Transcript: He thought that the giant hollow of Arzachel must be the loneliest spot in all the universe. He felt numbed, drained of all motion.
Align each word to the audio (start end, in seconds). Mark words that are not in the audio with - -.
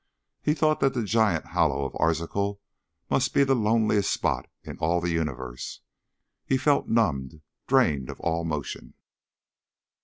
He 0.41 0.55
thought 0.55 0.79
that 0.79 0.95
the 0.95 1.03
giant 1.03 1.45
hollow 1.45 1.85
of 1.85 1.93
Arzachel 1.99 2.59
must 3.11 3.35
be 3.35 3.43
the 3.43 3.53
loneliest 3.55 4.11
spot 4.11 4.49
in 4.63 4.79
all 4.79 4.99
the 4.99 5.11
universe. 5.11 5.81
He 6.43 6.57
felt 6.57 6.87
numbed, 6.87 7.43
drained 7.67 8.09
of 8.09 8.19
all 8.19 8.43
motion. 8.43 8.95